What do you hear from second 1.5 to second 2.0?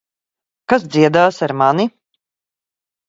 mani?